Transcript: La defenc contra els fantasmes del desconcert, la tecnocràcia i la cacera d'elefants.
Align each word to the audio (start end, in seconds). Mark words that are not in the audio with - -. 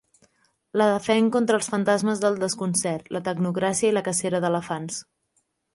La 0.81 0.87
defenc 0.91 1.29
contra 1.35 1.59
els 1.59 1.69
fantasmes 1.73 2.23
del 2.25 2.41
desconcert, 2.47 3.13
la 3.19 3.25
tecnocràcia 3.29 3.93
i 3.95 3.97
la 3.99 4.07
cacera 4.11 4.45
d'elefants. 4.47 5.03